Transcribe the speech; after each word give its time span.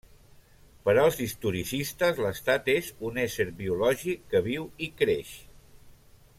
Per 0.87 0.95
als 1.01 1.19
historicistes, 1.25 2.23
l'estat 2.27 2.71
és 2.75 2.89
un 3.11 3.21
ésser 3.27 3.47
biològic 3.63 4.27
que 4.33 4.45
viu 4.51 4.69
i 4.87 4.93
creix. 5.03 5.39